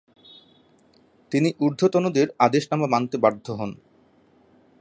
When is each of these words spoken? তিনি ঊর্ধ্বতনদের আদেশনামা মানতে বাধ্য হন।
তিনি 1.31 1.49
ঊর্ধ্বতনদের 1.59 2.27
আদেশনামা 2.39 2.87
মানতে 2.87 3.17
বাধ্য 3.17 3.45
হন। 3.51 3.71